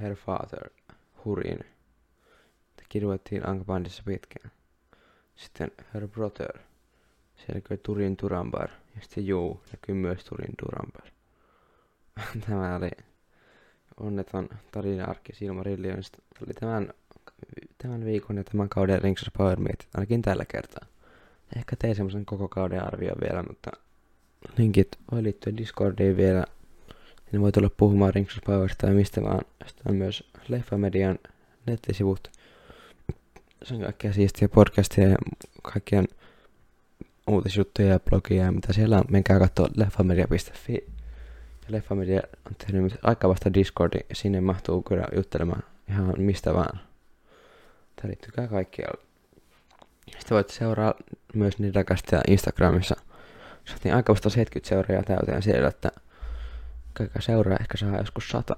Her 0.00 0.16
Father. 0.16 0.70
Hurin. 1.24 1.58
Kirjoitettiin 2.88 3.48
Ankabandissa 3.48 4.02
pitkään. 4.06 4.50
Sitten 5.36 5.70
Her 5.94 6.08
Brother. 6.08 6.58
Siellä 7.42 7.54
näkyy 7.54 7.76
Turin 7.76 8.16
Turambar. 8.16 8.68
Ja 8.96 9.02
sitten 9.02 9.26
Juu 9.26 9.60
näkyy 9.72 9.94
myös 9.94 10.24
Turin 10.24 10.54
Turambar. 10.62 11.06
Tämä 12.46 12.76
oli 12.76 12.90
onneton 14.00 14.48
tarina-arkki 14.72 15.34
Silmarillionista. 15.34 16.18
Tämä 16.18 16.46
oli 16.46 16.54
tämän, 16.54 16.94
tämän 17.78 18.04
viikon 18.04 18.36
ja 18.36 18.44
tämän 18.44 18.68
kauden 18.68 19.02
Rings 19.02 19.22
of 19.22 19.32
Power 19.38 19.60
Meet, 19.60 19.88
ainakin 19.94 20.22
tällä 20.22 20.44
kertaa. 20.44 20.86
Ehkä 21.56 21.76
tein 21.76 21.94
semmoisen 21.94 22.26
koko 22.26 22.48
kauden 22.48 22.86
arvion 22.86 23.16
vielä, 23.20 23.42
mutta 23.42 23.70
linkit 24.58 24.88
voi 25.12 25.22
liittyä 25.22 25.56
Discordiin 25.56 26.16
vielä. 26.16 26.44
Niin 27.32 27.42
voi 27.42 27.52
tulla 27.52 27.70
puhumaan 27.76 28.14
Rings 28.14 28.36
of 28.36 28.44
Powerista 28.44 28.86
ja 28.86 28.92
mistä 28.92 29.22
vaan. 29.22 29.40
Sitten 29.66 29.90
on 29.90 29.96
myös 29.96 30.30
Leffamedian 30.48 31.18
nettisivut. 31.66 32.30
Se 33.62 33.74
on 33.74 33.80
kaikkea 33.80 34.12
siistiä 34.12 34.48
podcastia 34.48 35.08
ja 35.08 35.16
kaikkien 35.62 36.08
uutisjuttuja 37.26 37.88
ja 37.88 38.00
blogia 38.00 38.52
mitä 38.52 38.72
siellä 38.72 38.96
on. 38.96 39.04
Menkää 39.10 39.38
katsoa 39.38 39.68
leffamedia.fi. 39.76 40.74
Ja 41.62 41.68
Leffamedia 41.68 42.22
on 42.46 42.54
tehnyt 42.58 42.82
myös 42.82 42.98
aika 43.02 43.28
vasta 43.28 43.54
Discordi. 43.54 43.98
Sinne 44.12 44.40
mahtuu 44.40 44.82
kyllä 44.82 45.04
juttelemaan 45.16 45.62
ihan 45.88 46.14
mistä 46.16 46.54
vaan. 46.54 46.80
Tää 47.96 48.06
liittykää 48.06 48.48
kaikkialla. 48.48 49.02
Sitten 50.18 50.34
voit 50.34 50.50
seuraa 50.50 50.94
myös 51.34 51.58
Nidakasta 51.58 52.20
Instagramissa. 52.28 52.96
Saatiin 53.64 53.94
aika 53.94 54.12
vasta 54.12 54.30
70 54.30 54.68
seuraajaa 54.68 55.02
täyteen 55.02 55.42
siellä, 55.42 55.68
että 55.68 55.90
kaikkea 56.92 57.22
seuraa 57.22 57.58
ehkä 57.60 57.76
saa 57.76 57.96
joskus 57.98 58.28
sata. 58.28 58.56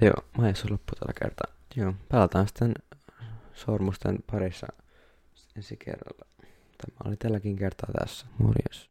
Joo, 0.00 0.24
maissa 0.38 0.66
loppu 0.70 0.92
tällä 0.94 1.12
kertaa. 1.22 1.54
Joo, 1.76 1.94
pelataan 2.08 2.46
sitten 2.46 2.74
sormusten 3.54 4.18
parissa 4.30 4.66
ensi 5.56 5.76
kerralla. 5.76 6.26
Tämä 6.80 7.08
oli 7.08 7.16
tälläkin 7.16 7.56
kertaa 7.56 7.90
tässä. 7.98 8.26
Morjes. 8.38 8.90